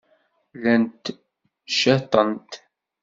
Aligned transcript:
Llant 0.57 1.03
caṭent. 1.79 2.51